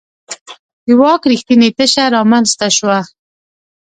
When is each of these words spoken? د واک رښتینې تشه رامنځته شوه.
د 0.85 0.87
واک 0.99 1.21
رښتینې 1.31 1.69
تشه 1.77 2.03
رامنځته 2.15 2.67
شوه. 2.77 2.99